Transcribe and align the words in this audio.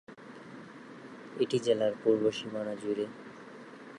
এটি 1.39 1.57
জেলার 1.59 1.93
পূর্ব 2.03 2.23
সীমানা 2.31 2.73
জুড়ে। 2.75 3.05